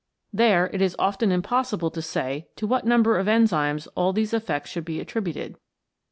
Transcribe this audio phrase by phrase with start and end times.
[0.33, 4.71] There it is often impossible to say to what number of enzymes all these effects
[4.71, 5.57] should be attributed.